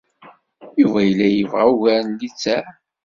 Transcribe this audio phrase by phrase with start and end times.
[0.81, 2.61] Yuba yella yebɣa ugar n littseɛ.